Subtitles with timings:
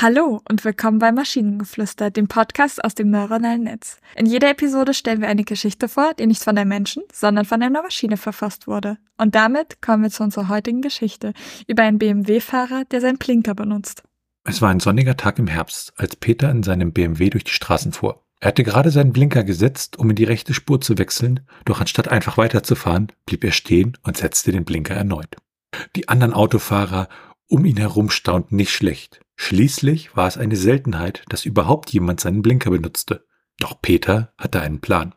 [0.00, 3.98] Hallo und willkommen bei Maschinengeflüster, dem Podcast aus dem neuronalen Netz.
[4.14, 7.60] In jeder Episode stellen wir eine Geschichte vor, die nicht von einem Menschen, sondern von
[7.60, 8.98] einer Maschine verfasst wurde.
[9.16, 11.32] Und damit kommen wir zu unserer heutigen Geschichte
[11.66, 14.04] über einen BMW-Fahrer, der seinen Blinker benutzt.
[14.44, 17.90] Es war ein sonniger Tag im Herbst, als Peter in seinem BMW durch die Straßen
[17.90, 18.22] fuhr.
[18.38, 22.06] Er hatte gerade seinen Blinker gesetzt, um in die rechte Spur zu wechseln, doch anstatt
[22.06, 25.34] einfach weiterzufahren, blieb er stehen und setzte den Blinker erneut.
[25.96, 27.08] Die anderen Autofahrer
[27.48, 29.22] um ihn herum staunten nicht schlecht.
[29.40, 33.24] Schließlich war es eine Seltenheit, dass überhaupt jemand seinen Blinker benutzte.
[33.58, 35.14] Doch Peter hatte einen Plan.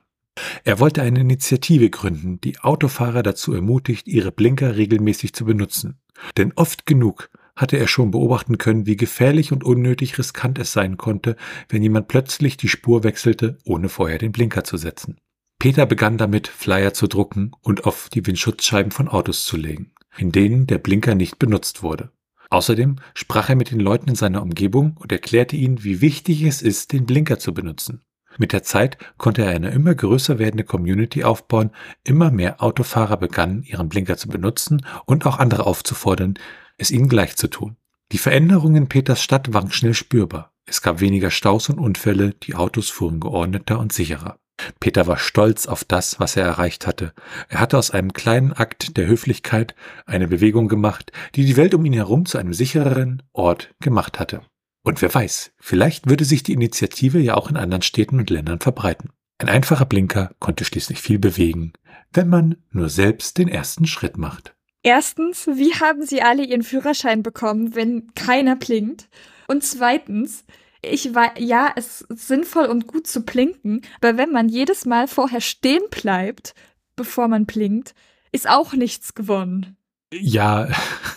[0.63, 5.99] Er wollte eine Initiative gründen, die Autofahrer dazu ermutigt, ihre Blinker regelmäßig zu benutzen.
[6.37, 10.97] Denn oft genug hatte er schon beobachten können, wie gefährlich und unnötig riskant es sein
[10.97, 11.35] konnte,
[11.67, 15.17] wenn jemand plötzlich die Spur wechselte, ohne vorher den Blinker zu setzen.
[15.59, 20.31] Peter begann damit, Flyer zu drucken und auf die Windschutzscheiben von Autos zu legen, in
[20.31, 22.11] denen der Blinker nicht benutzt wurde.
[22.51, 26.61] Außerdem sprach er mit den Leuten in seiner Umgebung und erklärte ihnen, wie wichtig es
[26.61, 28.01] ist, den Blinker zu benutzen.
[28.37, 31.71] Mit der Zeit konnte er eine immer größer werdende Community aufbauen,
[32.03, 36.35] immer mehr Autofahrer begannen, ihren Blinker zu benutzen und auch andere aufzufordern,
[36.77, 37.77] es ihnen gleich zu tun.
[38.11, 40.51] Die Veränderungen in Peters Stadt waren schnell spürbar.
[40.65, 44.40] Es gab weniger Staus und Unfälle, die Autos fuhren geordneter und sicherer.
[44.79, 47.13] Peter war stolz auf das, was er erreicht hatte.
[47.49, 51.85] Er hatte aus einem kleinen Akt der Höflichkeit eine Bewegung gemacht, die die Welt um
[51.85, 54.41] ihn herum zu einem sichereren Ort gemacht hatte.
[54.83, 58.59] Und wer weiß, vielleicht würde sich die Initiative ja auch in anderen Städten und Ländern
[58.59, 59.11] verbreiten.
[59.37, 61.73] Ein einfacher Blinker konnte schließlich viel bewegen,
[62.13, 64.55] wenn man nur selbst den ersten Schritt macht.
[64.83, 69.09] Erstens, wie haben Sie alle Ihren Führerschein bekommen, wenn keiner blinkt?
[69.47, 70.43] Und zweitens,
[70.81, 75.07] ich war, ja, es ist sinnvoll und gut zu blinken, aber wenn man jedes Mal
[75.07, 76.55] vorher stehen bleibt,
[76.95, 77.93] bevor man blinkt,
[78.31, 79.77] ist auch nichts gewonnen.
[80.13, 80.69] Ja,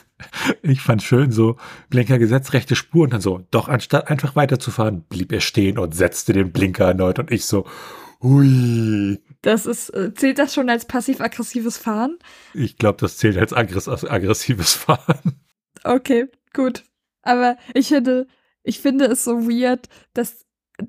[0.63, 1.57] ich fand schön so,
[1.89, 5.95] Blinker gesetzt, rechte Spur und dann so, doch anstatt einfach weiterzufahren, blieb er stehen und
[5.95, 7.67] setzte den Blinker erneut und ich so,
[8.23, 9.21] hui.
[9.43, 12.19] Das ist, äh, zählt das schon als passiv-aggressives Fahren?
[12.55, 15.41] Ich glaube, das zählt als aggressives Fahren.
[15.85, 16.85] Okay, gut.
[17.23, 18.27] Aber ich hätte,
[18.65, 20.47] ich finde es so weird, dass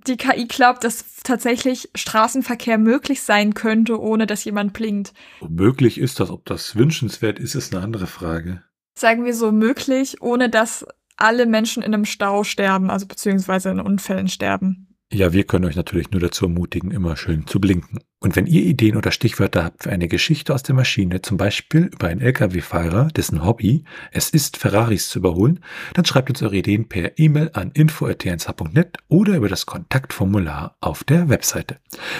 [0.08, 5.14] die KI glaubt, dass tatsächlich Straßenverkehr möglich sein könnte, ohne dass jemand blinkt.
[5.48, 8.64] Möglich ist das, ob das wünschenswert ist, ist eine andere Frage.
[8.98, 10.86] Sagen wir so möglich, ohne dass
[11.18, 14.95] alle Menschen in einem Stau sterben, also beziehungsweise in Unfällen sterben.
[15.16, 18.00] Ja, wir können euch natürlich nur dazu ermutigen, immer schön zu blinken.
[18.20, 21.86] Und wenn ihr Ideen oder Stichwörter habt für eine Geschichte aus der Maschine, zum Beispiel
[21.86, 25.62] über einen Lkw-Fahrer, dessen Hobby es ist, Ferraris zu überholen,
[25.94, 31.30] dann schreibt uns eure Ideen per E-Mail an info.tnsh.net oder über das Kontaktformular auf der
[31.30, 31.78] Webseite.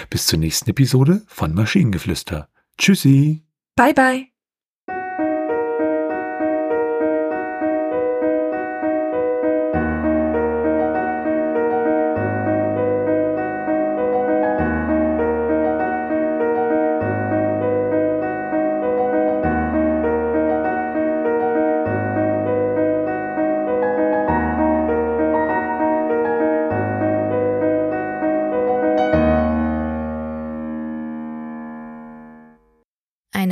[0.10, 2.48] Bis zur nächsten Episode von Maschinengeflüster.
[2.78, 3.44] Tschüssi!
[3.76, 4.35] Bye bye!